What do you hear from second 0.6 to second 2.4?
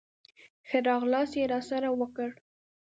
ښه راغلاست یې راسره وکړ.